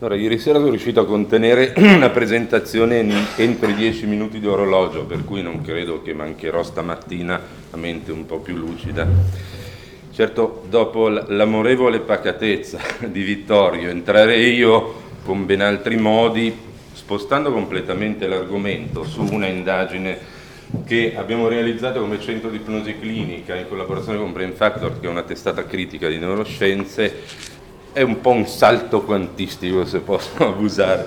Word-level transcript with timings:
Allora, 0.00 0.14
ieri 0.14 0.38
sera 0.38 0.58
sono 0.58 0.70
riuscito 0.70 1.00
a 1.00 1.06
contenere 1.06 1.72
una 1.82 2.10
presentazione 2.10 3.04
entro 3.34 3.68
i 3.68 3.74
10 3.74 4.06
minuti 4.06 4.38
di 4.38 4.46
orologio, 4.46 5.04
per 5.04 5.24
cui 5.24 5.42
non 5.42 5.60
credo 5.60 6.02
che 6.02 6.14
mancherò 6.14 6.62
stamattina 6.62 7.40
a 7.72 7.76
mente 7.76 8.12
un 8.12 8.24
po' 8.24 8.38
più 8.38 8.54
lucida. 8.54 9.04
Certo, 10.12 10.62
dopo 10.68 11.08
l'amorevole 11.08 11.98
pacatezza 11.98 12.78
di 13.10 13.22
Vittorio, 13.22 13.88
entrare 13.88 14.38
io 14.38 14.94
con 15.24 15.44
ben 15.46 15.62
altri 15.62 15.96
modi, 15.96 16.56
spostando 16.92 17.50
completamente 17.50 18.28
l'argomento 18.28 19.02
su 19.02 19.24
una 19.24 19.48
indagine 19.48 20.16
che 20.86 21.14
abbiamo 21.16 21.48
realizzato 21.48 21.98
come 21.98 22.20
centro 22.20 22.50
di 22.50 22.58
ipnosi 22.58 22.96
clinica 23.00 23.56
in 23.56 23.66
collaborazione 23.66 24.18
con 24.18 24.32
Brain 24.32 24.52
Factor, 24.52 25.00
che 25.00 25.08
è 25.08 25.10
una 25.10 25.22
testata 25.22 25.64
critica 25.64 26.06
di 26.06 26.18
neuroscienze, 26.18 27.56
è 27.98 28.02
un 28.02 28.20
po' 28.20 28.30
un 28.30 28.46
salto 28.46 29.02
quantistico, 29.02 29.84
se 29.84 29.98
posso 29.98 30.30
abusare 30.46 31.04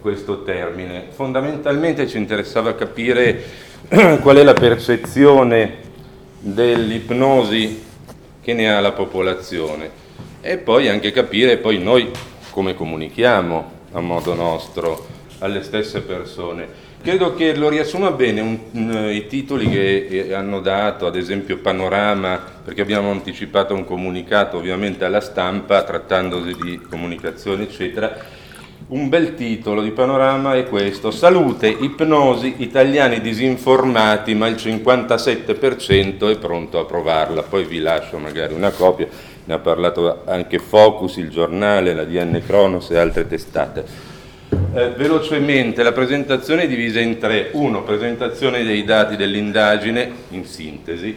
questo 0.00 0.44
termine. 0.44 1.06
Fondamentalmente 1.10 2.06
ci 2.06 2.16
interessava 2.16 2.76
capire 2.76 3.42
qual 4.22 4.36
è 4.36 4.44
la 4.44 4.52
percezione 4.52 5.78
dell'ipnosi 6.38 7.82
che 8.40 8.52
ne 8.54 8.72
ha 8.72 8.78
la 8.78 8.92
popolazione 8.92 9.90
e 10.40 10.58
poi 10.58 10.88
anche 10.88 11.10
capire 11.10 11.56
poi 11.56 11.78
noi 11.78 12.10
come 12.50 12.74
comunichiamo 12.74 13.70
a 13.92 14.00
modo 14.00 14.34
nostro 14.34 15.06
alle 15.40 15.64
stesse 15.64 16.02
persone. 16.02 16.90
Credo 17.02 17.34
che 17.34 17.56
lo 17.56 17.68
riassuma 17.68 18.12
bene 18.12 18.40
un, 18.40 18.58
un, 18.74 19.10
i 19.10 19.26
titoli 19.26 19.68
che 19.68 20.32
hanno 20.32 20.60
dato, 20.60 21.04
ad 21.04 21.16
esempio 21.16 21.58
Panorama, 21.58 22.40
perché 22.64 22.80
abbiamo 22.80 23.10
anticipato 23.10 23.74
un 23.74 23.84
comunicato 23.84 24.56
ovviamente 24.56 25.04
alla 25.04 25.20
stampa 25.20 25.82
trattandosi 25.82 26.54
di 26.62 26.80
comunicazione 26.88 27.64
eccetera. 27.64 28.16
Un 28.86 29.08
bel 29.08 29.34
titolo 29.34 29.82
di 29.82 29.90
Panorama 29.90 30.54
è 30.54 30.68
questo, 30.68 31.10
Salute, 31.10 31.66
ipnosi, 31.66 32.54
italiani 32.58 33.20
disinformati, 33.20 34.34
ma 34.36 34.46
il 34.46 34.54
57% 34.54 36.30
è 36.30 36.38
pronto 36.38 36.78
a 36.78 36.84
provarla. 36.84 37.42
Poi 37.42 37.64
vi 37.64 37.80
lascio 37.80 38.18
magari 38.18 38.54
una 38.54 38.70
copia, 38.70 39.08
ne 39.44 39.54
ha 39.54 39.58
parlato 39.58 40.22
anche 40.24 40.60
Focus, 40.60 41.16
il 41.16 41.30
giornale, 41.30 41.94
la 41.94 42.04
DN 42.04 42.40
Cronos 42.46 42.92
e 42.92 42.96
altre 42.96 43.26
testate. 43.26 44.11
Eh, 44.74 44.88
velocemente, 44.96 45.82
la 45.82 45.92
presentazione 45.92 46.62
è 46.62 46.66
divisa 46.66 46.98
in 46.98 47.18
tre. 47.18 47.50
Uno, 47.52 47.82
presentazione 47.82 48.64
dei 48.64 48.84
dati 48.84 49.16
dell'indagine, 49.16 50.10
in 50.30 50.46
sintesi. 50.46 51.14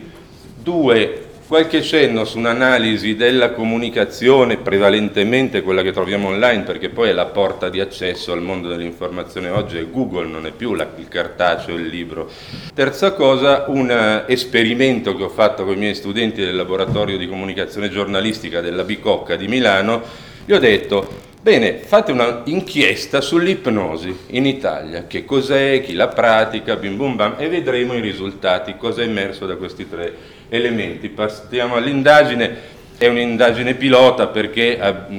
Due, 0.62 1.24
qualche 1.48 1.82
cenno 1.82 2.26
su 2.26 2.38
un'analisi 2.38 3.16
della 3.16 3.52
comunicazione, 3.52 4.58
prevalentemente 4.58 5.62
quella 5.62 5.84
che 5.84 5.94
troviamo 5.94 6.28
online, 6.28 6.64
perché 6.64 6.90
poi 6.90 7.10
è 7.10 7.14
la 7.14 7.28
porta 7.28 7.70
di 7.70 7.80
accesso 7.80 8.34
al 8.34 8.42
mondo 8.42 8.68
dell'informazione 8.68 9.48
oggi, 9.48 9.78
è 9.78 9.90
Google, 9.90 10.28
non 10.28 10.46
è 10.46 10.52
più 10.52 10.74
la, 10.74 10.90
il 10.98 11.08
cartaceo, 11.08 11.76
il 11.76 11.88
libro. 11.88 12.30
Terza 12.74 13.14
cosa, 13.14 13.66
un 13.70 13.90
eh, 13.90 14.26
esperimento 14.34 15.16
che 15.16 15.24
ho 15.24 15.30
fatto 15.30 15.64
con 15.64 15.76
i 15.76 15.80
miei 15.80 15.96
studenti 15.96 16.42
del 16.42 16.58
laboratorio 16.58 17.16
di 17.18 17.26
comunicazione 17.26 17.90
giornalistica 17.90 18.60
della 18.60 18.84
Bicocca 18.84 19.38
di 19.38 19.48
Milano, 19.48 20.02
gli 20.44 20.52
ho 20.52 20.60
detto 20.60 21.25
Bene, 21.46 21.74
fate 21.78 22.12
un'inchiesta 22.12 23.22
sull'ipnosi 23.22 24.18
in 24.30 24.48
Italia, 24.48 25.06
che 25.06 25.26
cos'è, 25.26 25.80
chi 25.84 25.94
la 25.94 26.08
pratica, 26.08 26.76
bim 26.76 26.98
bum 26.98 27.16
bam, 27.16 27.36
e 27.38 27.48
vedremo 27.50 27.94
i 27.94 28.00
risultati, 28.00 28.78
cosa 28.78 29.04
è 29.04 29.06
emerso 29.06 29.46
da 29.46 29.56
questi 29.56 29.88
tre 29.88 30.12
elementi. 30.50 31.08
Passiamo 31.10 31.76
all'indagine, 31.76 32.58
è 32.98 33.06
un'indagine 33.06 33.76
pilota 33.76 34.26
perché 34.26 34.76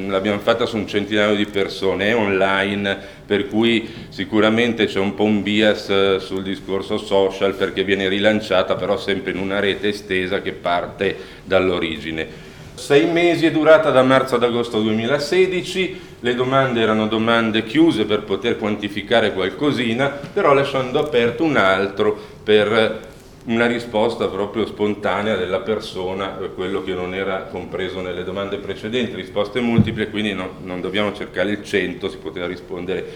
l'abbiamo 0.08 0.40
fatta 0.40 0.66
su 0.66 0.76
un 0.76 0.88
centinaio 0.88 1.36
di 1.36 1.46
persone, 1.46 2.08
è 2.08 2.16
online, 2.16 2.98
per 3.24 3.46
cui 3.46 3.88
sicuramente 4.08 4.86
c'è 4.86 4.98
un 4.98 5.14
po' 5.14 5.22
un 5.22 5.44
bias 5.44 5.88
eh, 5.90 6.16
sul 6.18 6.42
discorso 6.42 6.98
social 6.98 7.54
perché 7.54 7.84
viene 7.84 8.08
rilanciata 8.08 8.74
però 8.74 8.98
sempre 8.98 9.30
in 9.30 9.38
una 9.38 9.60
rete 9.60 9.90
estesa 9.90 10.42
che 10.42 10.50
parte 10.50 11.16
dall'origine. 11.44 12.46
Sei 12.76 13.06
mesi 13.06 13.46
è 13.46 13.50
durata 13.50 13.90
da 13.90 14.02
marzo 14.02 14.34
ad 14.34 14.42
agosto 14.42 14.80
2016, 14.80 16.00
le 16.26 16.34
domande 16.34 16.80
erano 16.80 17.06
domande 17.06 17.62
chiuse 17.62 18.04
per 18.04 18.24
poter 18.24 18.58
quantificare 18.58 19.32
qualcosina, 19.32 20.08
però 20.08 20.54
lasciando 20.54 20.98
aperto 20.98 21.44
un 21.44 21.56
altro 21.56 22.18
per 22.42 23.14
una 23.44 23.66
risposta 23.66 24.26
proprio 24.26 24.66
spontanea 24.66 25.36
della 25.36 25.60
persona, 25.60 26.30
quello 26.52 26.82
che 26.82 26.94
non 26.94 27.14
era 27.14 27.42
compreso 27.42 28.00
nelle 28.00 28.24
domande 28.24 28.56
precedenti, 28.56 29.14
risposte 29.14 29.60
multiple, 29.60 30.10
quindi 30.10 30.32
no, 30.32 30.54
non 30.64 30.80
dobbiamo 30.80 31.12
cercare 31.12 31.52
il 31.52 31.62
100, 31.62 32.08
si 32.08 32.16
poteva 32.16 32.48
rispondere 32.48 33.06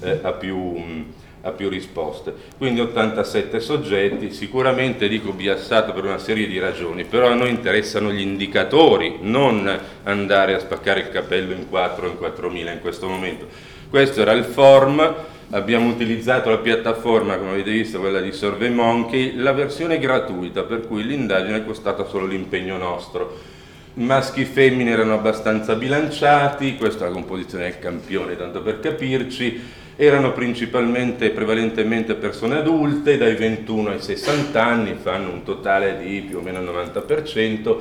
eh, 0.00 0.18
a 0.22 0.32
più 0.32 1.04
a 1.46 1.52
più 1.52 1.68
risposte. 1.68 2.34
Quindi 2.58 2.80
87 2.80 3.60
soggetti, 3.60 4.32
sicuramente 4.32 5.08
dico 5.08 5.32
biassato 5.32 5.92
per 5.92 6.04
una 6.04 6.18
serie 6.18 6.46
di 6.48 6.58
ragioni, 6.58 7.04
però 7.04 7.28
a 7.28 7.34
noi 7.34 7.50
interessano 7.50 8.10
gli 8.10 8.20
indicatori, 8.20 9.18
non 9.20 9.78
andare 10.02 10.54
a 10.54 10.58
spaccare 10.58 11.00
il 11.00 11.10
capello 11.10 11.52
in 11.52 11.68
4 11.68 12.06
o 12.06 12.10
in 12.10 12.18
4000 12.18 12.72
in 12.72 12.80
questo 12.80 13.06
momento. 13.08 13.46
Questo 13.88 14.20
era 14.20 14.32
il 14.32 14.44
form, 14.44 15.14
abbiamo 15.50 15.88
utilizzato 15.88 16.50
la 16.50 16.58
piattaforma, 16.58 17.36
come 17.36 17.50
avete 17.50 17.70
visto, 17.70 18.00
quella 18.00 18.20
di 18.20 18.32
SurveyMonkey, 18.32 19.36
la 19.36 19.52
versione 19.52 19.98
gratuita, 19.98 20.64
per 20.64 20.86
cui 20.86 21.04
l'indagine 21.04 21.58
è 21.58 21.64
costata 21.64 22.04
solo 22.04 22.26
l'impegno 22.26 22.76
nostro. 22.76 23.54
Maschi 23.94 24.42
e 24.42 24.44
femmine 24.44 24.90
erano 24.90 25.14
abbastanza 25.14 25.74
bilanciati, 25.74 26.76
questa 26.76 27.04
è 27.04 27.08
la 27.08 27.14
composizione 27.14 27.64
del 27.64 27.78
campione, 27.78 28.36
tanto 28.36 28.60
per 28.60 28.80
capirci, 28.80 29.75
erano 29.96 30.32
principalmente, 30.32 31.30
prevalentemente 31.30 32.14
persone 32.14 32.56
adulte, 32.56 33.16
dai 33.16 33.34
21 33.34 33.90
ai 33.90 34.00
60 34.00 34.62
anni, 34.62 34.96
fanno 35.00 35.30
un 35.30 35.42
totale 35.42 35.98
di 35.98 36.20
più 36.20 36.38
o 36.38 36.40
meno 36.42 36.60
il 36.60 36.68
90%, 36.68 37.76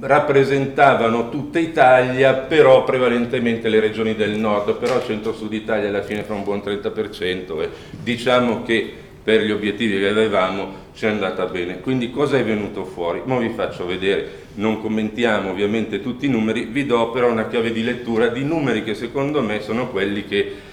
rappresentavano 0.00 1.30
tutta 1.30 1.58
Italia, 1.58 2.34
però 2.34 2.84
prevalentemente 2.84 3.70
le 3.70 3.80
regioni 3.80 4.14
del 4.14 4.32
nord, 4.32 4.74
però 4.74 5.02
centro-sud 5.02 5.52
Italia 5.54 5.88
alla 5.88 6.02
fine 6.02 6.22
fa 6.22 6.34
un 6.34 6.44
buon 6.44 6.58
30% 6.58 7.62
e 7.62 7.68
diciamo 8.02 8.62
che 8.62 9.04
per 9.26 9.42
gli 9.42 9.50
obiettivi 9.50 9.98
che 9.98 10.08
avevamo 10.08 10.84
ci 10.94 11.06
è 11.06 11.08
andata 11.08 11.46
bene. 11.46 11.80
Quindi 11.80 12.10
cosa 12.10 12.38
è 12.38 12.44
venuto 12.44 12.84
fuori? 12.84 13.22
Ora 13.26 13.38
vi 13.38 13.48
faccio 13.48 13.86
vedere, 13.86 14.44
non 14.54 14.80
commentiamo 14.80 15.50
ovviamente 15.50 16.00
tutti 16.00 16.26
i 16.26 16.28
numeri, 16.28 16.66
vi 16.66 16.86
do 16.86 17.10
però 17.10 17.28
una 17.28 17.48
chiave 17.48 17.72
di 17.72 17.82
lettura 17.82 18.28
di 18.28 18.44
numeri 18.44 18.84
che 18.84 18.94
secondo 18.94 19.42
me 19.42 19.62
sono 19.62 19.88
quelli 19.88 20.26
che 20.26 20.65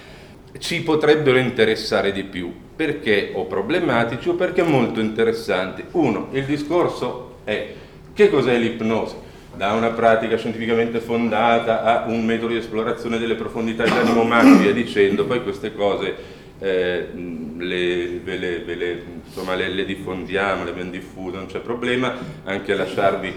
ci 0.58 0.82
potrebbero 0.82 1.38
interessare 1.38 2.12
di 2.12 2.24
più, 2.24 2.52
perché 2.74 3.32
o 3.34 3.44
problematici 3.46 4.28
o 4.28 4.34
perché 4.34 4.62
molto 4.62 5.00
interessanti. 5.00 5.84
Uno, 5.92 6.28
il 6.32 6.44
discorso 6.44 7.36
è 7.44 7.72
che 8.12 8.30
cos'è 8.30 8.56
l'ipnosi? 8.56 9.16
Da 9.56 9.72
una 9.72 9.90
pratica 9.90 10.36
scientificamente 10.36 10.98
fondata 10.98 11.82
a 11.82 12.08
un 12.08 12.24
metodo 12.24 12.52
di 12.52 12.58
esplorazione 12.58 13.18
delle 13.18 13.34
profondità 13.36 13.84
dell'animo 13.84 14.22
umano, 14.22 14.56
via 14.56 14.72
dicendo, 14.72 15.24
poi 15.24 15.42
queste 15.42 15.72
cose 15.74 16.14
eh, 16.58 17.08
le, 17.56 18.20
ve 18.22 18.36
le, 18.36 18.58
ve 18.60 18.74
le, 18.74 19.02
insomma, 19.26 19.54
le, 19.54 19.84
diffondiamo, 19.84 20.64
le 20.64 20.70
abbiamo 20.70 20.90
diffuse, 20.90 21.36
non 21.36 21.46
c'è 21.46 21.60
problema 21.60 22.16
anche 22.44 22.74
lasciarvi 22.74 23.32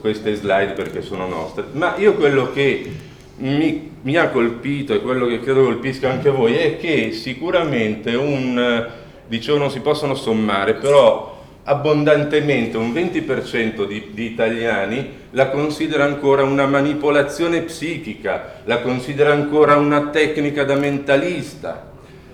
queste 0.00 0.34
slide 0.34 0.72
perché 0.72 1.02
sono 1.02 1.26
nostre. 1.26 1.64
Ma 1.72 1.96
io 1.98 2.14
quello 2.14 2.52
che 2.52 2.90
mi, 3.36 3.89
mi, 4.02 4.16
ha 4.16 4.28
colpito 4.28 4.94
e 4.94 5.00
quello 5.00 5.26
che 5.26 5.40
credo 5.40 5.64
colpisca 5.64 6.10
anche 6.10 6.30
voi 6.30 6.54
è 6.54 6.78
che 6.78 7.12
sicuramente 7.12 8.14
un, 8.14 8.88
dicevo 9.26 9.58
non 9.58 9.70
si 9.70 9.80
possono 9.80 10.14
sommare, 10.14 10.74
però 10.74 11.38
abbondantemente 11.64 12.76
un 12.76 12.92
20% 12.92 13.86
di, 13.86 14.10
di, 14.12 14.24
italiani 14.24 15.18
la 15.30 15.50
considera 15.50 16.04
ancora 16.04 16.42
una 16.42 16.66
manipolazione 16.66 17.60
psichica, 17.62 18.62
la 18.64 18.80
considera 18.80 19.32
ancora 19.32 19.76
una 19.76 20.08
tecnica 20.08 20.64
da 20.64 20.74
mentalista. 20.74 21.88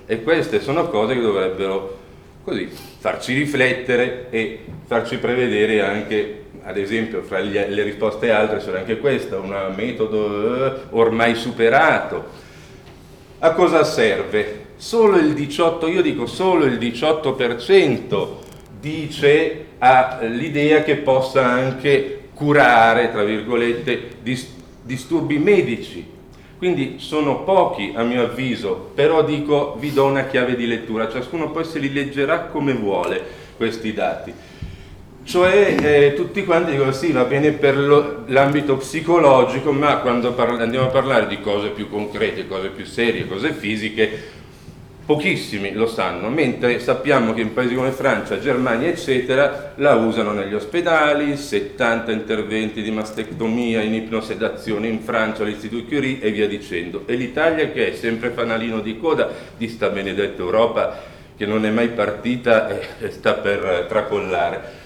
E 0.07 0.23
queste 0.23 0.61
sono 0.61 0.89
cose 0.89 1.15
che 1.15 1.21
dovrebbero 1.21 2.05
così 2.47 2.69
farci 2.69 3.35
riflettere 3.35 4.29
e 4.31 4.61
farci 4.87 5.19
prevedere 5.19 5.83
anche 5.83 6.45
ad 6.63 6.79
esempio 6.79 7.23
fra 7.23 7.41
gli, 7.41 7.55
le 7.55 7.83
risposte 7.83 8.31
altre 8.31 8.59
c'era 8.59 8.79
anche 8.79 8.99
questa, 8.99 9.37
un 9.39 9.73
metodo 9.77 10.67
eh, 10.67 10.81
ormai 10.91 11.35
superato. 11.35 12.25
A 13.39 13.53
cosa 13.53 13.85
serve? 13.85 14.65
Solo 14.77 15.17
il 15.17 15.33
18, 15.33 15.89
io 15.89 16.03
dico 16.03 16.27
solo 16.27 16.65
il 16.65 16.79
18% 16.79 18.29
dice 18.81 19.65
ha 19.79 20.19
l'idea 20.23 20.83
che 20.83 20.97
possa 20.97 21.45
anche 21.45 22.29
curare, 22.35 23.13
tra 23.13 23.23
virgolette, 23.23 24.17
disturbi 24.83 25.39
medici. 25.39 26.15
Quindi 26.59 26.97
sono 26.99 27.43
pochi 27.43 27.93
a 27.95 28.03
mio 28.03 28.23
avviso, 28.23 28.91
però 28.95 29.23
dico 29.23 29.77
vi 29.79 29.93
do 29.93 30.07
una 30.07 30.25
chiave 30.25 30.57
di 30.57 30.67
lettura, 30.67 31.11
ciascuno 31.11 31.51
poi 31.51 31.65
se 31.65 31.79
li 31.79 31.93
leggerà 31.93 32.47
come 32.47 32.73
vuole 32.73 33.23
questi 33.57 33.93
dati. 33.93 34.33
Cioè 35.23 35.77
eh, 35.83 36.15
tutti 36.15 36.45
quanti 36.45 36.71
dicono 36.71 36.93
sì, 36.93 37.11
va 37.11 37.25
bene 37.25 37.51
per 37.51 37.77
lo, 37.77 38.23
l'ambito 38.27 38.77
psicologico, 38.77 39.73
ma 39.73 39.97
quando 39.97 40.33
parla, 40.33 40.63
andiamo 40.63 40.87
a 40.87 40.91
parlare 40.91 41.27
di 41.27 41.41
cose 41.41 41.71
più 41.71 41.91
concrete, 41.91 42.47
cose 42.47 42.69
più 42.69 42.87
serie, 42.87 43.27
cose 43.27 43.53
fisiche, 43.53 44.36
pochissimi 45.07 45.73
lo 45.73 45.87
sanno, 45.87 46.29
mentre 46.29 46.81
sappiamo 46.81 47.33
che 47.33 47.41
in 47.41 47.55
paesi 47.55 47.77
come 47.77 47.93
Francia, 47.93 48.41
Germania, 48.41 48.89
eccetera, 48.89 49.73
la 49.77 49.95
usano 49.95 50.33
negli 50.33 50.53
ospedali, 50.53 51.37
70 51.37 52.11
interventi 52.11 52.83
di 52.83 52.91
mastectomia 52.91 53.81
in 53.83 53.95
ipnosedazione 53.95 54.89
in 54.89 55.01
Francia 55.01 55.45
all'Istituto 55.45 55.87
Curie 55.87 56.21
e 56.21 56.33
via 56.33 56.49
dicendo. 56.49 57.05
E 57.07 57.15
l'Italia 57.15 57.71
che 57.71 57.93
è 57.93 57.95
sempre 57.95 58.31
fanalino 58.31 58.81
di 58.81 58.99
coda 58.99 59.31
di 59.57 59.69
sta 59.69 59.91
benedetta 59.91 60.43
Europa 60.43 61.15
che 61.37 61.47
non 61.47 61.65
è 61.65 61.71
mai 61.71 61.89
partita 61.91 62.69
e 62.69 63.11
sta 63.11 63.35
per 63.35 63.87
tracollare. 63.89 64.86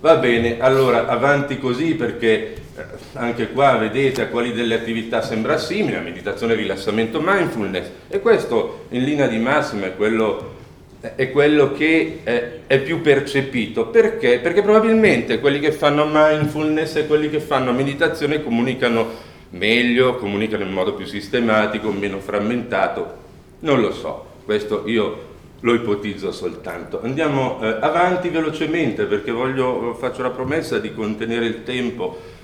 Va 0.00 0.16
bene, 0.16 0.58
allora 0.60 1.06
avanti 1.06 1.58
così 1.58 1.94
perché 1.94 2.54
eh, 2.74 2.82
anche 3.12 3.50
qua 3.50 3.76
vedete 3.76 4.22
a 4.22 4.28
quali 4.28 4.54
delle 4.54 4.74
attività 4.74 5.20
sembra 5.20 5.58
simile, 5.58 6.00
meditazione, 6.00 6.54
rilassamento, 6.54 7.20
mindfulness 7.22 7.90
e 8.08 8.18
questo 8.20 8.86
in 8.92 9.04
linea 9.04 9.26
di 9.26 9.36
massima 9.36 9.84
è 9.84 9.96
quello, 9.96 10.54
è 11.00 11.30
quello 11.30 11.72
che 11.72 12.20
è, 12.22 12.50
è, 12.66 12.80
più 12.80 13.02
percepito. 13.02 13.88
Perché? 13.88 14.38
Perché 14.38 14.62
probabilmente 14.62 15.38
quelli 15.38 15.60
che 15.60 15.70
fanno 15.70 16.08
mindfulness 16.10 16.96
e 16.96 17.06
quelli 17.06 17.28
che 17.28 17.40
fanno 17.40 17.70
meditazione 17.72 18.42
comunicano 18.42 19.06
meglio, 19.50 20.16
comunicano 20.16 20.64
in 20.64 20.72
modo 20.72 20.94
più 20.94 21.04
sistematico, 21.04 21.92
meno 21.92 22.20
frammentato, 22.20 23.18
non 23.60 23.82
lo 23.82 23.92
so, 23.92 24.24
questo 24.46 24.84
io 24.86 25.28
lo 25.60 25.74
ipotizzo 25.74 26.32
soltanto. 26.32 27.00
Andiamo 27.02 27.60
eh, 27.62 27.76
avanti 27.80 28.28
velocemente 28.28 29.04
perché 29.04 29.30
voglio, 29.30 29.94
faccio 29.98 30.22
la 30.22 30.30
promessa 30.30 30.78
di 30.78 30.94
contenere 30.94 31.46
il 31.46 31.62
tempo. 31.62 32.38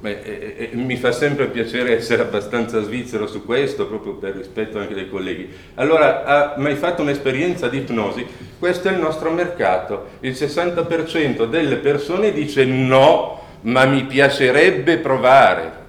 Beh, 0.00 0.20
eh, 0.22 0.54
eh, 0.58 0.76
mi 0.76 0.96
fa 0.96 1.12
sempre 1.12 1.46
piacere 1.46 1.96
essere 1.96 2.22
abbastanza 2.22 2.82
svizzero 2.82 3.26
su 3.28 3.44
questo, 3.44 3.86
proprio 3.86 4.14
per 4.14 4.34
rispetto 4.34 4.78
anche 4.78 4.94
dei 4.94 5.08
colleghi. 5.08 5.48
Allora, 5.74 6.24
ha 6.24 6.54
mai 6.56 6.74
fatto 6.74 7.02
un'esperienza 7.02 7.68
di 7.68 7.78
ipnosi? 7.78 8.26
Questo 8.58 8.88
è 8.88 8.92
il 8.92 8.98
nostro 8.98 9.30
mercato. 9.30 10.08
Il 10.20 10.32
60% 10.32 11.48
delle 11.48 11.76
persone 11.76 12.32
dice 12.32 12.64
no, 12.64 13.40
ma 13.62 13.84
mi 13.84 14.04
piacerebbe 14.04 14.98
provare. 14.98 15.80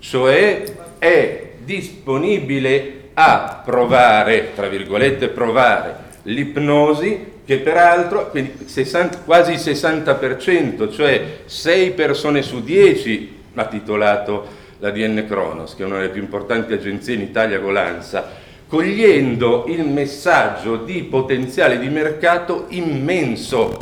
Cioè 0.00 0.64
è 0.98 1.52
disponibile 1.62 3.10
a 3.14 3.62
provare, 3.64 4.50
tra 4.54 4.66
virgolette 4.66 5.28
provare, 5.28 6.08
l'ipnosi 6.30 7.38
che 7.44 7.58
peraltro, 7.58 8.32
60, 8.64 9.18
quasi 9.18 9.52
il 9.52 9.58
60%, 9.58 10.92
cioè 10.92 11.40
6 11.44 11.90
persone 11.92 12.42
su 12.42 12.62
10 12.62 13.38
ha 13.54 13.64
titolato 13.66 14.58
la 14.78 14.90
DN 14.90 15.24
Kronos, 15.26 15.74
che 15.74 15.82
è 15.82 15.86
una 15.86 15.96
delle 15.96 16.10
più 16.10 16.22
importanti 16.22 16.72
agenzie 16.72 17.14
in 17.14 17.22
Italia 17.22 17.60
con 17.60 17.72
l'ANSA, 17.72 18.38
cogliendo 18.68 19.64
il 19.68 19.84
messaggio 19.84 20.76
di 20.76 21.02
potenziale 21.02 21.78
di 21.78 21.88
mercato 21.88 22.66
immenso 22.68 23.76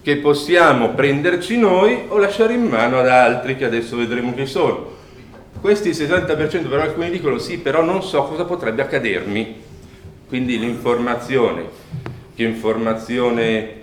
che 0.00 0.16
possiamo 0.16 0.94
prenderci 0.94 1.58
noi 1.58 2.04
o 2.08 2.16
lasciare 2.16 2.54
in 2.54 2.64
mano 2.64 2.98
ad 2.98 3.08
altri 3.08 3.56
che 3.56 3.66
adesso 3.66 3.96
vedremo 3.96 4.34
chi 4.34 4.46
sono. 4.46 4.90
Questi 5.60 5.90
60% 5.90 6.68
però 6.68 6.82
alcuni 6.82 7.10
dicono 7.10 7.38
sì, 7.38 7.58
però 7.58 7.82
non 7.82 8.02
so 8.02 8.24
cosa 8.24 8.44
potrebbe 8.44 8.82
accadermi 8.82 9.61
quindi 10.32 10.58
l'informazione, 10.58 11.68
che 12.34 12.42
informazione 12.42 13.74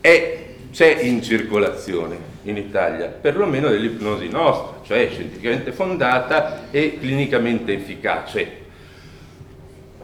è, 0.00 0.46
c'è 0.72 0.98
in 1.02 1.22
circolazione 1.22 2.16
in 2.42 2.56
Italia, 2.56 3.06
perlomeno 3.06 3.68
dell'ipnosi 3.68 4.26
nostra, 4.26 4.80
cioè 4.82 5.08
scientificamente 5.12 5.70
fondata 5.70 6.62
e 6.72 6.98
clinicamente 6.98 7.72
efficace. 7.72 8.50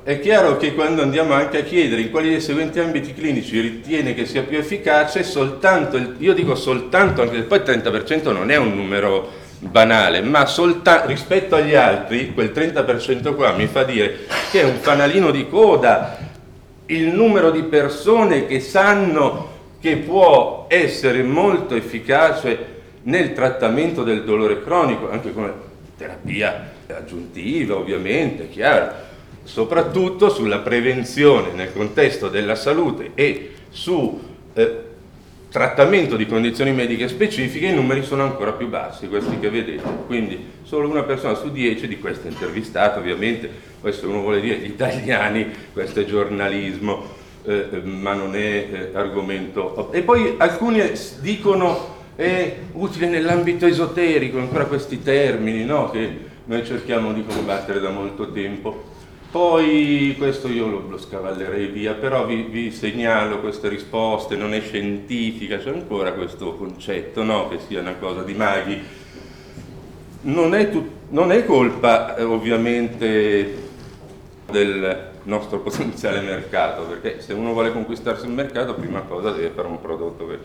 È 0.05 0.21
chiaro 0.21 0.57
che 0.57 0.73
quando 0.73 1.03
andiamo 1.03 1.33
anche 1.33 1.59
a 1.59 1.65
chiedere 1.65 2.01
in 2.01 2.13
quali 2.13 2.29
dei 2.29 2.41
seguenti 2.41 2.79
ambiti 2.79 3.13
clinici 3.13 3.59
ritiene 3.59 4.15
che 4.15 4.25
sia 4.25 4.45
più 4.45 4.59
efficace, 4.59 5.25
soltanto, 5.25 6.01
io 6.19 6.33
dico 6.33 6.55
soltanto, 6.55 7.23
anche 7.23 7.39
se 7.39 7.43
poi 7.43 7.59
il 7.59 7.65
30% 7.65 8.33
non 8.33 8.53
è 8.53 8.57
un 8.57 8.73
numero 8.73 9.46
banale, 9.59 10.21
ma 10.21 10.47
soltanto 10.47 11.07
rispetto 11.09 11.57
agli 11.57 11.75
altri, 11.75 12.33
quel 12.33 12.51
30% 12.55 13.35
qua 13.35 13.53
mi 13.53 13.67
fa 13.67 13.85
dire 13.85 14.27
che 14.51 14.61
è 14.61 14.65
un 14.65 14.77
fanalino 14.77 15.31
di 15.31 15.49
coda. 15.49 16.19
Il 16.87 17.09
numero 17.09 17.51
di 17.51 17.63
persone 17.65 18.47
che 18.47 18.61
sanno 18.61 19.55
che 19.81 19.97
può 19.97 20.67
essere 20.69 21.23
molto 21.23 21.75
efficace 21.75 22.75
nel 23.03 23.33
trattamento 23.33 24.03
del 24.03 24.25
dolore 24.25 24.63
cronico, 24.63 25.11
anche 25.11 25.33
come 25.33 25.53
terapia 25.97 26.73
aggiuntiva 26.89 27.77
ovviamente, 27.77 28.49
chiaro, 28.49 28.93
soprattutto 29.43 30.29
sulla 30.29 30.59
prevenzione 30.59 31.53
nel 31.53 31.73
contesto 31.73 32.29
della 32.29 32.55
salute 32.55 33.13
e 33.15 33.53
su 33.71 34.21
eh, 34.55 34.85
trattamento 35.57 36.17
di 36.17 36.27
condizioni 36.27 36.71
mediche 36.71 37.09
specifiche 37.09 37.69
i 37.69 37.75
numeri 37.75 38.03
sono 38.03 38.25
ancora 38.25 38.53
più 38.53 38.69
bassi, 38.69 39.09
questi 39.09 39.39
che 39.39 39.49
vedete, 39.49 39.83
quindi 40.05 40.51
solo 40.63 40.87
una 40.87 41.03
persona 41.03 41.33
su 41.35 41.51
dieci 41.51 41.89
di 41.89 41.99
queste 41.99 42.29
intervistate, 42.29 42.99
ovviamente, 42.99 43.51
se 43.89 44.05
uno 44.05 44.21
vuole 44.21 44.43
dire 44.43 44.59
gli 44.59 44.67
italiani, 44.67 45.51
questo 45.73 46.01
è 46.01 46.05
giornalismo, 46.05 47.05
eh, 47.47 47.81
ma 47.85 48.13
non 48.13 48.37
è 48.37 48.39
eh, 48.39 48.91
argomento. 48.93 49.91
E 49.93 50.03
poi 50.03 50.35
alcuni 50.37 50.83
dicono 51.21 51.95
è 52.17 52.55
utile 52.73 53.09
nell'ambito 53.09 53.65
esoterico, 53.65 54.39
ancora 54.39 54.67
questi 54.67 55.03
termini 55.03 55.65
no? 55.65 55.89
che 55.89 56.19
noi 56.45 56.67
cerchiamo 56.67 57.15
di 57.15 57.25
combattere 57.25 57.81
da 57.81 57.89
molto 57.89 58.31
tempo. 58.31 58.93
Poi 59.31 60.15
questo 60.17 60.49
io 60.49 60.67
lo, 60.69 60.87
lo 60.89 60.99
scavallerei 60.99 61.67
via, 61.67 61.95
però 61.95 62.25
vi, 62.25 62.43
vi, 62.43 62.71
segnalo 62.71 63.41
queste 63.41 63.69
risposte, 63.69 64.37
non 64.37 64.55
è 64.55 64.61
scientifica, 64.61 65.59
c'è 65.59 65.71
ancora 65.71 66.13
questo 66.13 66.55
concetto, 66.55 67.23
no? 67.23 67.49
che 67.49 67.59
sia 67.67 67.81
una 67.81 67.97
cosa 67.97 68.23
di 68.23 68.35
maghi. 68.35 68.81
Non 70.23 70.55
è, 70.55 70.71
tut, 70.71 70.89
non 71.11 71.33
è 71.33 71.45
colpa 71.45 72.17
eh, 72.17 72.23
ovviamente 72.23 73.65
del 74.51 75.11
nostro 75.25 75.59
potenziale 75.59 76.21
mercato, 76.21 76.83
perché 76.83 77.21
se 77.21 77.33
uno 77.33 77.53
vuole 77.53 77.73
conquistarsi 77.73 78.27
il 78.27 78.33
mercato, 78.33 78.75
prima 78.75 79.01
cosa 79.01 79.33
deve 79.33 79.51
fare 79.51 79.69
un 79.69 79.81
prodotto 79.81 80.27
che, 80.29 80.39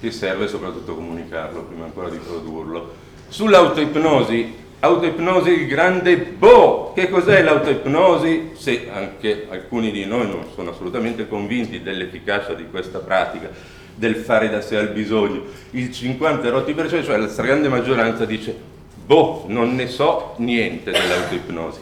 che 0.00 0.10
serve 0.10 0.48
soprattutto 0.48 0.94
comunicarlo 0.94 1.62
prima 1.62 1.84
ancora 1.84 2.08
di 2.08 2.18
produrlo. 2.18 3.06
Sull'autoipnosi 3.28 4.66
Autoipnosi 4.80 5.50
il 5.50 5.66
grande 5.66 6.16
boh! 6.18 6.92
Che 6.94 7.08
cos'è 7.08 7.42
l'autoipnosi? 7.42 8.50
Se 8.54 8.88
anche 8.92 9.48
alcuni 9.50 9.90
di 9.90 10.04
noi 10.04 10.28
non 10.28 10.44
sono 10.54 10.70
assolutamente 10.70 11.26
convinti 11.26 11.82
dell'efficacia 11.82 12.54
di 12.54 12.64
questa 12.70 13.00
pratica, 13.00 13.50
del 13.96 14.14
fare 14.14 14.48
da 14.48 14.60
sé 14.60 14.76
al 14.76 14.90
bisogno, 14.90 15.42
il 15.70 15.92
50 15.92 16.48
rotti 16.50 16.74
per 16.74 16.88
cento, 16.88 17.06
cioè 17.06 17.16
la 17.16 17.28
stragrande 17.28 17.68
maggioranza 17.68 18.24
dice 18.24 18.56
boh, 19.04 19.46
non 19.48 19.74
ne 19.74 19.88
so 19.88 20.34
niente 20.36 20.92
dell'autoipnosi. 20.92 21.80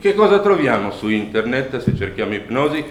Che 0.00 0.14
cosa 0.14 0.38
troviamo 0.38 0.92
su 0.92 1.10
internet 1.10 1.82
se 1.82 1.94
cerchiamo 1.94 2.32
ipnosi? 2.32 2.82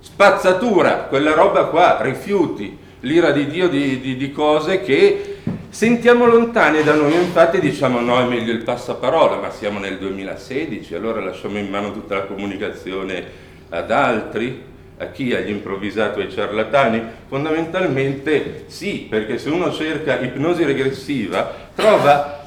Spazzatura, 0.00 1.04
quella 1.04 1.32
roba 1.32 1.64
qua, 1.64 1.96
rifiuti, 2.02 2.76
l'ira 3.00 3.30
di 3.30 3.46
Dio 3.46 3.70
di, 3.70 4.00
di, 4.00 4.16
di 4.16 4.32
cose 4.32 4.82
che 4.82 5.35
Sentiamo 5.68 6.26
lontani 6.26 6.82
da 6.82 6.94
noi, 6.94 7.14
infatti 7.14 7.60
diciamo 7.60 8.00
no, 8.00 8.18
è 8.18 8.24
meglio 8.24 8.52
il 8.52 8.62
passaparola, 8.62 9.36
ma 9.36 9.50
siamo 9.50 9.78
nel 9.78 9.98
2016, 9.98 10.94
allora 10.94 11.20
lasciamo 11.20 11.58
in 11.58 11.68
mano 11.68 11.92
tutta 11.92 12.14
la 12.14 12.24
comunicazione 12.24 13.24
ad 13.68 13.90
altri, 13.90 14.62
a 14.98 15.06
chi? 15.06 15.34
Agli 15.34 15.50
improvvisati, 15.50 16.20
ai 16.20 16.30
ciarlatani? 16.30 17.02
Fondamentalmente 17.26 18.64
sì, 18.68 19.06
perché 19.08 19.36
se 19.36 19.50
uno 19.50 19.70
cerca 19.70 20.18
ipnosi 20.18 20.64
regressiva, 20.64 21.52
trova, 21.74 22.46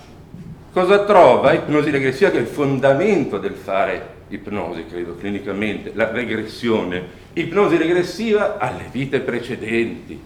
cosa 0.74 1.04
trova? 1.04 1.54
Ipnosi 1.54 1.92
regressiva 1.92 2.32
che 2.32 2.38
è 2.38 2.42
il 2.42 2.48
fondamento 2.48 3.38
del 3.38 3.54
fare 3.54 4.18
ipnosi, 4.30 4.86
credo, 4.86 5.16
clinicamente, 5.16 5.92
la 5.94 6.12
regressione. 6.12 7.18
Ipnosi 7.34 7.78
regressiva 7.78 8.58
alle 8.58 8.86
vite 8.92 9.20
precedenti, 9.20 10.20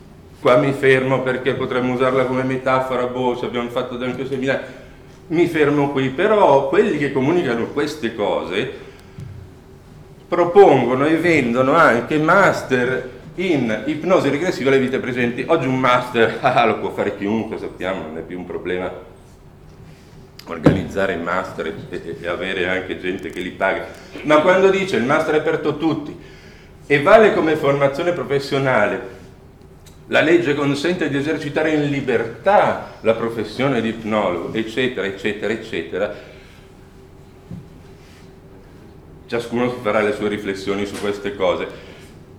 Qua 0.44 0.58
mi 0.58 0.74
fermo 0.74 1.22
perché 1.22 1.54
potremmo 1.54 1.94
usarla 1.94 2.26
come 2.26 2.44
metafora, 2.44 3.06
boh, 3.06 3.38
ci 3.38 3.46
abbiamo 3.46 3.70
fatto 3.70 3.98
anche 4.04 4.28
seminari. 4.28 4.62
Mi 5.28 5.48
fermo 5.48 5.92
qui, 5.92 6.10
però 6.10 6.68
quelli 6.68 6.98
che 6.98 7.14
comunicano 7.14 7.68
queste 7.68 8.14
cose 8.14 8.70
propongono 10.28 11.06
e 11.06 11.16
vendono 11.16 11.76
anche 11.76 12.18
master 12.18 13.10
in 13.36 13.84
ipnosi 13.86 14.28
regressiva 14.28 14.70
alle 14.70 14.80
vite 14.80 15.00
presenti. 15.00 15.46
Oggi 15.48 15.66
un 15.66 15.80
master 15.80 16.40
ah, 16.44 16.66
lo 16.66 16.80
può 16.80 16.90
fare 16.90 17.16
chiunque, 17.16 17.58
sappiamo, 17.58 18.02
non 18.02 18.18
è 18.18 18.22
più 18.22 18.38
un 18.38 18.46
problema 18.46 18.92
organizzare 20.48 21.16
master 21.16 21.74
e, 21.90 22.18
e, 22.20 22.28
avere 22.28 22.68
anche 22.68 23.00
gente 23.00 23.30
che 23.30 23.40
li 23.40 23.52
paga. 23.52 23.88
Ma 24.24 24.42
quando 24.42 24.70
dice 24.70 24.98
il 24.98 25.06
master 25.06 25.36
è 25.36 25.40
aperto 25.40 25.70
a 25.70 25.74
tutti 25.76 26.14
e 26.86 27.02
vale 27.02 27.34
come 27.34 27.56
formazione 27.56 28.12
professionale 28.12 29.22
La 30.08 30.20
legge 30.20 30.54
consente 30.54 31.10
di 31.10 31.18
esercitare 31.18 31.72
in 31.72 31.90
libertà 31.90 32.96
la 33.02 33.14
professione 33.14 33.80
di 33.80 33.90
ipnologo, 33.90 34.54
eccetera, 34.54 35.08
eccetera, 35.08 35.54
eccetera. 35.54 36.14
Ciascuno 39.26 39.70
farà 39.82 40.02
le 40.02 40.14
sue 40.14 40.28
riflessioni 40.28 40.86
su 40.86 40.96
queste 41.00 41.36
cose. 41.36 41.68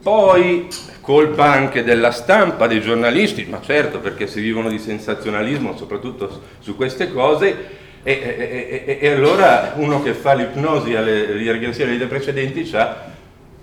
Poi 0.02 0.68
colpa 1.00 1.50
anche 1.50 1.82
della 1.82 2.10
stampa, 2.10 2.66
dei 2.66 2.82
giornalisti, 2.82 3.46
ma 3.46 3.62
certo 3.62 3.98
perché 3.98 4.26
si 4.26 4.42
vivono 4.42 4.68
di 4.68 4.78
sensazionalismo 4.78 5.74
soprattutto 5.76 6.42
su 6.58 6.76
queste 6.76 7.10
cose, 7.10 7.82
e, 8.02 8.12
e, 8.12 8.84
e, 8.84 8.98
e 9.00 9.08
allora 9.10 9.72
uno 9.76 10.02
che 10.02 10.12
fa 10.12 10.34
l'ipnosi 10.34 10.94
alle 10.94 11.24
regressioni 11.50 11.92
delle 11.92 12.06
precedenti 12.06 12.70
ha 12.74 13.13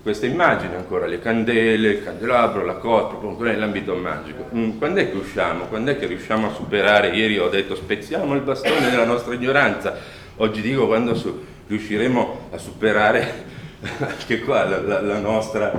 questa 0.02 0.26
immagine 0.26 0.74
ancora, 0.74 1.06
le 1.06 1.20
candele, 1.20 1.88
il 1.90 2.04
candelabro, 2.04 2.64
la 2.64 2.74
cotta, 2.74 3.14
proprio 3.14 3.52
nell'ambito 3.52 3.94
magico. 3.94 4.48
Mm, 4.52 4.78
quando 4.78 5.00
è 5.00 5.08
che 5.08 5.16
usciamo? 5.16 5.66
Quando 5.66 5.92
è 5.92 5.98
che 5.98 6.06
riusciamo 6.06 6.48
a 6.48 6.52
superare? 6.52 7.10
Ieri 7.10 7.38
ho 7.38 7.48
detto 7.48 7.76
spezziamo 7.76 8.34
il 8.34 8.40
bastone 8.40 8.90
della 8.90 9.04
nostra 9.04 9.32
ignoranza, 9.34 9.96
oggi 10.36 10.60
dico 10.60 10.88
quando 10.88 11.14
su, 11.14 11.44
riusciremo 11.68 12.48
a 12.50 12.58
superare 12.58 13.44
anche 13.98 14.40
qua 14.40 14.64
la, 14.64 14.80
la, 14.80 15.00
la 15.00 15.18
nostra 15.18 15.72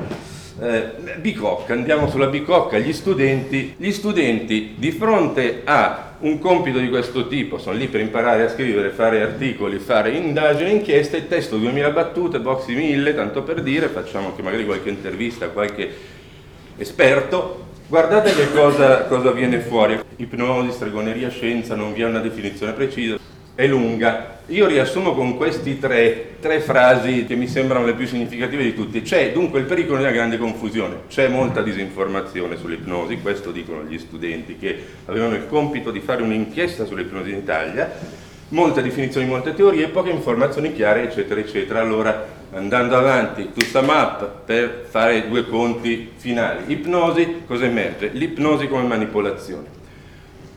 eh, 0.62 0.92
bicocca, 1.18 1.74
andiamo 1.74 2.10
sulla 2.10 2.27
bicocca, 2.27 2.77
gli 2.77 2.94
studenti, 2.94 3.75
gli 3.75 3.92
studenti 3.92 4.75
di 4.77 4.92
fronte 4.92 5.63
a 5.65 6.12
un 6.24 6.39
compito 6.39 6.80
di 6.80 6.89
questo 6.89 7.27
tipo, 7.27 7.58
sono 7.58 7.77
lì 7.77 7.88
per 7.88 8.00
imparare 8.00 8.44
a 8.44 8.50
scrivere, 8.50 8.89
fare 8.89 9.22
articoli, 9.22 9.77
fare 9.80 10.12
indagini, 10.12 10.72
inchieste, 10.72 11.27
testo 11.27 11.58
2000 11.58 11.89
battute, 11.89 12.39
boxi 12.39 12.74
1000, 12.74 13.13
tanto 13.13 13.44
per 13.44 13.62
dire, 13.62 13.88
facciamo 13.88 14.27
anche 14.27 14.42
magari 14.42 14.65
qualche 14.65 14.89
intervista 14.89 15.46
a 15.46 15.50
qualche 15.50 15.92
esperto, 16.77 17.65
guardate 17.88 18.34
che 18.34 18.51
cosa, 18.53 19.03
cosa 19.03 19.32
viene 19.32 19.60
fuori, 19.60 20.00
ipnosi, 20.15 20.72
stregoneria, 20.72 21.30
scienza, 21.30 21.75
non 21.75 21.94
vi 21.94 22.01
è 22.01 22.06
una 22.06 22.20
definizione 22.20 22.72
precisa, 22.72 23.18
è 23.55 23.67
lunga. 23.67 24.41
Io 24.48 24.67
riassumo 24.67 25.13
con 25.13 25.38
queste 25.38 25.79
tre, 25.79 26.36
tre, 26.41 26.60
frasi 26.60 27.25
che 27.25 27.36
mi 27.36 27.48
sembrano 27.48 27.86
le 27.86 27.93
più 27.93 28.05
significative 28.05 28.63
di 28.63 28.74
tutte. 28.74 29.01
C'è 29.01 29.31
dunque 29.31 29.60
il 29.60 29.65
pericolo 29.65 29.98
di 29.98 30.03
una 30.03 30.12
grande 30.12 30.38
confusione, 30.38 31.03
c'è 31.07 31.27
molta 31.29 31.62
disinformazione 31.62 32.57
sull'ipnosi, 32.57 33.19
questo 33.22 33.51
dicono 33.51 33.83
gli 33.83 33.98
studenti 33.98 34.57
che 34.57 34.77
avevano 35.05 35.36
il 35.36 35.48
compito 35.48 35.91
di 35.91 36.01
fare 36.01 36.24
un'inchiesta 36.24 36.86
sull'ipnosi 36.86 37.29
in 37.29 37.38
Italia, 37.38 37.89
molte 38.50 38.81
definizioni, 38.81 39.27
molte 39.27 39.53
teorie, 39.53 39.88
poche 39.88 40.10
informazioni 40.10 40.74
chiare, 40.74 41.03
eccetera, 41.03 41.39
eccetera. 41.39 41.79
Allora, 41.79 42.25
andando 42.51 42.98
avanti, 42.98 43.50
to 43.53 43.63
sum 43.63 43.88
up, 43.88 44.29
per 44.45 44.88
fare 44.89 45.29
due 45.29 45.48
conti 45.48 46.12
finali. 46.17 46.72
Ipnosi, 46.74 47.43
cosa 47.48 47.63
emerge? 47.63 48.10
L'ipnosi 48.12 48.67
come 48.67 48.83
manipolazione 48.83 49.81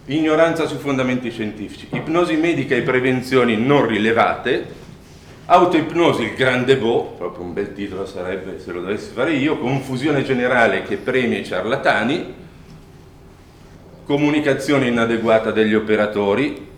ignoranza 0.06 0.66
sui 0.66 0.78
fondamenti 0.78 1.30
scientifici, 1.30 1.88
ipnosi 1.90 2.36
medica 2.36 2.74
e 2.74 2.82
prevenzioni 2.82 3.56
non 3.56 3.86
rilevate, 3.86 4.84
autoipnosi 5.46 6.22
il 6.22 6.34
grande 6.34 6.76
bo, 6.76 7.14
proprio 7.16 7.44
un 7.44 7.52
bel 7.52 7.72
titolo 7.72 8.06
sarebbe 8.06 8.60
se 8.60 8.72
lo 8.72 8.80
dovessi 8.80 9.10
fare 9.12 9.32
io, 9.32 9.58
confusione 9.58 10.22
generale 10.22 10.82
che 10.82 10.96
premia 10.96 11.38
i 11.38 11.44
ciarlatani, 11.44 12.34
comunicazione 14.04 14.86
inadeguata 14.86 15.50
degli 15.50 15.74
operatori, 15.74 16.68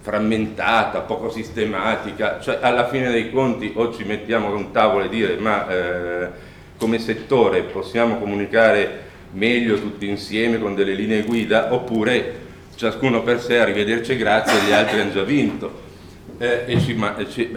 frammentata, 0.00 1.00
poco 1.00 1.30
sistematica, 1.30 2.40
cioè 2.40 2.58
alla 2.60 2.88
fine 2.88 3.10
dei 3.10 3.30
conti 3.30 3.72
o 3.74 3.94
ci 3.94 4.02
mettiamo 4.04 4.48
a 4.48 4.50
un 4.50 4.72
tavolo 4.72 5.04
e 5.04 5.08
dire 5.08 5.36
ma 5.36 5.68
eh, 5.68 6.28
come 6.76 6.98
settore 6.98 7.62
possiamo 7.62 8.18
comunicare 8.18 9.02
meglio 9.30 9.78
tutti 9.80 10.08
insieme 10.08 10.58
con 10.58 10.74
delle 10.74 10.92
linee 10.92 11.22
guida 11.22 11.72
oppure 11.72 12.42
ciascuno 12.76 13.22
per 13.22 13.40
sé, 13.40 13.58
arrivederci 13.58 14.16
grazie, 14.16 14.60
gli 14.66 14.72
altri 14.72 15.00
hanno 15.00 15.12
già 15.12 15.22
vinto. 15.22 15.82
Eh, 16.38 16.64
e 16.66 16.80
ci, 16.80 16.94
ma, 16.94 17.14
ci, 17.30 17.48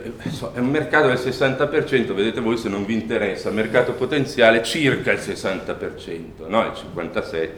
è 0.54 0.60
un 0.60 0.70
mercato 0.70 1.08
del 1.08 1.18
60%, 1.18 2.14
vedete 2.14 2.42
voi 2.42 2.58
se 2.58 2.70
non 2.70 2.86
vi 2.86 2.94
interessa, 2.94 3.50
mercato 3.50 3.94
potenziale 3.94 4.62
circa 4.62 5.12
il 5.12 5.20
60%, 5.20 6.48
no? 6.48 6.62
il 6.64 6.74
57%. 6.96 7.50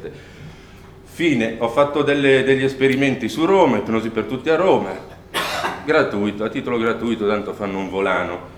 Fine, 1.04 1.56
ho 1.60 1.68
fatto 1.68 2.02
delle, 2.02 2.44
degli 2.44 2.64
esperimenti 2.64 3.28
su 3.28 3.46
Roma, 3.46 3.78
ipnosi 3.78 4.10
per 4.10 4.24
tutti 4.24 4.50
a 4.50 4.56
Roma, 4.56 4.92
gratuito, 5.84 6.46
a 6.46 6.50
titolo 6.50 6.78
gratuito, 6.78 7.28
tanto 7.28 7.54
fanno 7.54 7.80
un 7.80 7.90
volano. 7.90 8.58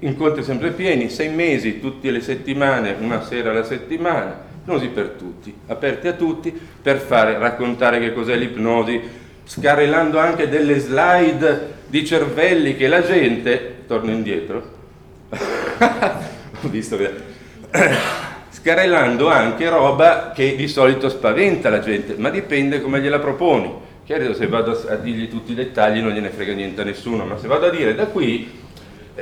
Incontri 0.00 0.42
sempre 0.42 0.70
pieni, 0.70 1.08
sei 1.08 1.28
mesi, 1.28 1.80
tutte 1.80 2.10
le 2.10 2.20
settimane, 2.20 2.96
una 2.98 3.22
sera 3.22 3.50
alla 3.50 3.64
settimana 3.64 4.52
ipnosi 4.64 4.88
per 4.88 5.08
tutti, 5.18 5.54
aperti 5.66 6.08
a 6.08 6.14
tutti 6.14 6.58
per 6.82 6.96
fare 6.96 7.38
raccontare 7.38 8.00
che 8.00 8.14
cos'è 8.14 8.34
l'ipnosi, 8.34 9.00
scarrellando 9.44 10.18
anche 10.18 10.48
delle 10.48 10.78
slide 10.78 11.72
di 11.86 12.04
cervelli 12.04 12.74
che 12.74 12.88
la 12.88 13.02
gente, 13.02 13.82
torno 13.86 14.10
indietro, 14.10 14.70
ho 15.78 16.68
visto 16.68 16.96
che... 16.96 17.32
scarrellando 18.54 19.28
anche 19.28 19.68
roba 19.68 20.32
che 20.34 20.56
di 20.56 20.68
solito 20.68 21.10
spaventa 21.10 21.68
la 21.68 21.80
gente, 21.80 22.14
ma 22.16 22.30
dipende 22.30 22.80
come 22.80 23.02
gliela 23.02 23.18
proponi. 23.18 23.70
Chiaro, 24.06 24.32
se 24.32 24.46
vado 24.46 24.82
a 24.88 24.94
dirgli 24.94 25.28
tutti 25.28 25.52
i 25.52 25.54
dettagli 25.54 26.00
non 26.00 26.12
gliene 26.12 26.30
frega 26.30 26.54
niente 26.54 26.80
a 26.80 26.84
nessuno, 26.84 27.26
ma 27.26 27.36
se 27.36 27.46
vado 27.46 27.66
a 27.66 27.70
dire 27.70 27.94
da 27.94 28.06
qui 28.06 28.62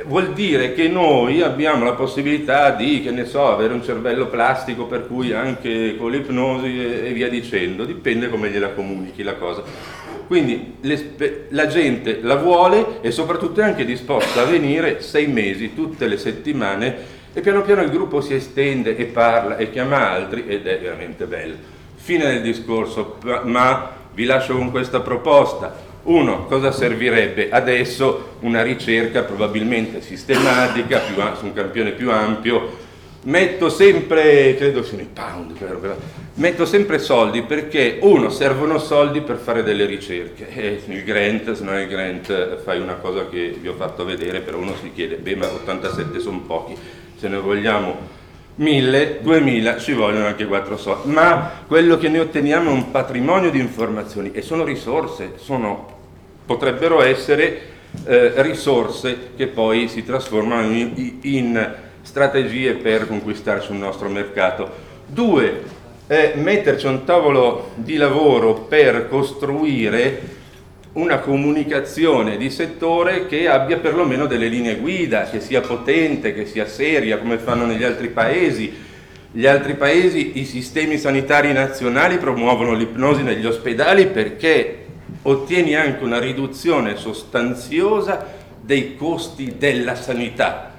vuol 0.05 0.33
dire 0.33 0.73
che 0.73 0.87
noi 0.87 1.41
abbiamo 1.41 1.85
la 1.85 1.93
possibilità 1.93 2.71
di, 2.71 3.01
che 3.01 3.11
ne 3.11 3.25
so, 3.25 3.47
avere 3.47 3.73
un 3.73 3.83
cervello 3.83 4.27
plastico 4.27 4.85
per 4.85 5.07
cui 5.07 5.31
anche 5.33 5.95
con 5.97 6.09
l'ipnosi 6.09 7.05
e, 7.05 7.13
via 7.13 7.29
dicendo, 7.29 7.85
dipende 7.85 8.29
come 8.29 8.49
gliela 8.49 8.69
comunichi 8.69 9.21
la 9.21 9.35
cosa. 9.35 9.63
Quindi 10.25 10.77
la 11.49 11.67
gente 11.67 12.19
la 12.21 12.35
vuole 12.35 13.01
e 13.01 13.11
soprattutto 13.11 13.61
è 13.61 13.63
anche 13.63 13.85
disposta 13.85 14.41
a 14.41 14.45
venire 14.45 15.01
sei 15.01 15.27
mesi, 15.27 15.75
tutte 15.75 16.07
le 16.07 16.17
settimane 16.17 17.21
e 17.33 17.41
piano 17.41 17.61
piano 17.61 17.81
il 17.81 17.91
gruppo 17.91 18.21
si 18.21 18.33
estende 18.33 18.95
e 18.95 19.05
parla 19.05 19.57
e 19.57 19.69
chiama 19.69 20.09
altri 20.09 20.45
ed 20.47 20.65
è 20.65 20.79
veramente 20.79 21.25
bello. 21.25 21.55
Fine 21.95 22.25
del 22.25 22.41
discorso, 22.41 23.17
ma 23.43 23.91
vi 24.13 24.25
lascio 24.25 24.55
con 24.55 24.71
questa 24.71 25.01
proposta 25.01 25.91
uno, 26.03 26.45
cosa 26.45 26.71
servirebbe 26.71 27.49
adesso? 27.49 28.35
Una 28.41 28.61
ricerca 28.61 29.23
probabilmente 29.23 30.01
sistematica, 30.01 30.99
più, 30.99 31.15
su 31.37 31.45
un 31.45 31.53
campione 31.53 31.91
più 31.91 32.11
ampio. 32.11 32.81
Metto 33.23 33.69
sempre, 33.69 34.55
credo 34.57 34.83
siano 34.83 35.03
i 35.03 35.07
pound, 35.11 35.55
metto 36.35 36.65
sempre 36.65 36.99
soldi 36.99 37.43
perché, 37.43 37.99
uno, 38.01 38.29
servono 38.29 38.79
soldi 38.79 39.21
per 39.21 39.37
fare 39.37 39.63
delle 39.63 39.85
ricerche. 39.85 40.49
E 40.53 40.81
il 40.85 41.03
grant, 41.05 41.53
se 41.53 41.63
non 41.63 41.75
è 41.75 41.83
il 41.83 41.87
grant, 41.87 42.57
fai 42.63 42.81
una 42.81 42.95
cosa 42.95 43.29
che 43.29 43.55
vi 43.57 43.67
ho 43.69 43.75
fatto 43.75 44.03
vedere, 44.03 44.41
però 44.41 44.57
uno 44.57 44.75
si 44.81 44.91
chiede, 44.93 45.15
beh, 45.15 45.37
ma 45.37 45.47
87 45.47 46.19
sono 46.19 46.39
pochi, 46.39 46.75
se 47.15 47.29
ne 47.29 47.37
vogliamo 47.37 48.21
1000, 48.55 49.19
2000, 49.21 49.77
ci 49.79 49.93
vogliono 49.93 50.27
anche 50.27 50.45
4 50.45 50.77
soldi, 50.77 51.11
ma 51.11 51.63
quello 51.65 51.97
che 51.97 52.07
noi 52.09 52.19
otteniamo 52.19 52.69
è 52.69 52.73
un 52.73 52.91
patrimonio 52.91 53.49
di 53.49 53.59
informazioni 53.59 54.31
e 54.31 54.41
sono 54.41 54.63
risorse, 54.63 55.33
sono, 55.37 55.92
potrebbero 56.45 57.01
essere 57.01 57.71
eh, 58.05 58.33
risorse 58.37 59.31
che 59.35 59.47
poi 59.47 59.87
si 59.87 60.03
trasformano 60.03 60.73
in, 60.75 61.17
in, 61.21 61.75
strategie 62.01 62.73
per 62.73 63.07
conquistare 63.07 63.61
sul 63.61 63.77
nostro 63.77 64.09
mercato. 64.09 64.69
Due, 65.05 65.63
eh, 66.07 66.33
metterci 66.35 66.85
a 66.85 66.89
un 66.89 67.05
tavolo 67.05 67.71
di 67.75 67.95
lavoro 67.95 68.55
per 68.55 69.07
costruire 69.07 70.41
una 70.93 71.19
comunicazione 71.19 72.37
di 72.37 72.49
settore 72.49 73.25
che 73.25 73.47
abbia 73.47 73.77
perlomeno 73.77 74.25
delle 74.25 74.47
linee 74.47 74.75
guida, 74.75 75.29
che 75.29 75.39
sia 75.39 75.61
potente, 75.61 76.33
che 76.33 76.45
sia 76.45 76.67
seria, 76.67 77.17
come 77.17 77.37
fanno 77.37 77.65
negli 77.65 77.83
altri 77.83 78.09
paesi. 78.09 78.91
Gli 79.31 79.47
altri 79.47 79.73
paesi, 79.73 80.37
i 80.39 80.45
sistemi 80.45 80.99
sanitari 80.99 81.53
nazionali 81.53 82.17
promuovono 82.17 82.73
l'ipnosi 82.73 83.23
negli 83.23 83.45
ospedali 83.45 84.07
perché 84.07 84.82
ottieni 85.23 85.75
anche 85.75 86.03
una 86.03 86.19
riduzione 86.19 86.95
sostanziosa 86.95 88.25
dei 88.61 88.95
costi 88.95 89.55
della 89.57 89.95
sanità. 89.95 90.71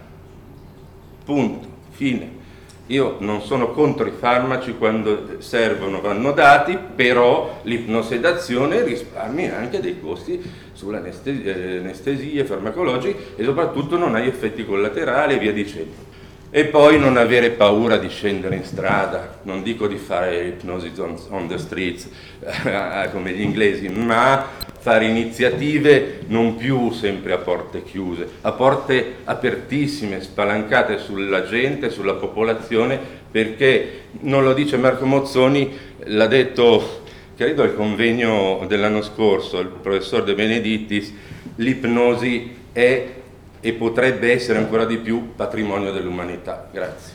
Punto, 1.25 1.69
fine. 1.91 2.43
Io 2.89 3.17
non 3.21 3.41
sono 3.41 3.71
contro 3.71 4.07
i 4.07 4.13
farmaci 4.19 4.75
quando 4.77 5.41
servono, 5.41 6.03
vanno 6.03 6.33
dati, 6.33 6.77
però 6.95 7.61
l'ipnosedazione 7.63 8.83
risparmia 8.83 9.57
anche 9.57 9.81
dei 9.81 9.99
costi 10.01 10.43
sulle 10.75 10.99
anestesie 10.99 12.45
farmacologiche 12.45 13.37
e 13.37 13.45
soprattutto 13.45 13.97
non 13.97 14.15
hai 14.15 14.29
effetti 14.29 14.67
collaterali 14.67 15.35
e 15.35 15.39
via 15.39 15.53
dicendo. 15.53 16.13
E 16.57 16.67
poi 16.67 17.01
non 17.01 17.17
avere 17.17 17.51
paura 17.51 17.97
di 17.97 18.09
scendere 18.09 18.55
in 18.55 18.63
strada, 18.63 19.41
non 19.43 19.65
dico 19.65 19.89
di 19.89 19.97
fare 19.97 20.45
ipnosi 20.45 20.93
on 21.31 21.49
the 21.49 21.59
streets 21.59 22.09
come 23.11 23.33
gli 23.33 23.41
inglesi, 23.41 23.89
ma 23.89 24.51
fare 24.79 25.07
iniziative 25.07 26.21
non 26.29 26.55
più 26.55 26.93
sempre 26.93 27.33
a 27.33 27.39
porte 27.39 27.83
chiuse, 27.83 28.29
a 28.43 28.53
porte 28.53 29.15
apertissime, 29.25 30.23
spalancate 30.23 30.99
sulla 30.99 31.45
gente, 31.45 31.91
sulla 31.91 32.15
popolazione, 32.15 33.01
perché 33.29 34.03
non 34.21 34.45
lo 34.45 34.53
dice 34.53 34.77
Marco 34.77 35.07
Mozzoni, 35.07 35.77
l'ha 36.05 36.29
detto 36.29 37.03
credo 37.37 37.65
al 37.65 37.75
convegno 37.75 38.65
dell'anno 38.69 39.03
scorso 39.03 39.59
il 39.59 39.67
professor 39.83 40.23
De 40.23 40.37
Benedittis, 40.37 41.13
l'ipnosi 41.57 42.55
è 42.71 43.23
e 43.65 43.73
potrebbe 43.73 44.31
essere 44.31 44.59
ancora 44.59 44.85
di 44.85 44.99
più 44.99 45.35
patrimonio 45.35 45.91
dell'umanità. 45.91 46.69
Grazie. 46.71 47.15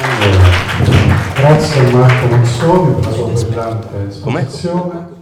Allora, 0.00 0.48
grazie 1.34 1.82
Marco 1.90 2.26
Mozzoni 2.34 2.94
per 2.94 3.04
la 3.04 3.12
sua 3.12 3.26
brillante 3.26 4.06
esposizione. 4.08 5.13